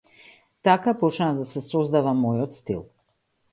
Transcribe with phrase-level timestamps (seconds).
[0.67, 2.83] Така почна да се создава мојот стил.